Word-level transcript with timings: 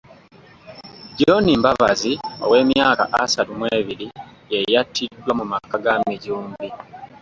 John 1.19 1.45
Mbabazi 1.59 2.13
ow’emyaka 2.45 3.03
asatu 3.23 3.51
mu 3.59 3.65
ebiri 3.77 4.07
ye 4.51 4.59
yattiddwa 4.73 5.31
mu 5.39 5.45
maka 5.51 5.75
ga 5.83 5.93
Mijumbi. 6.07 6.67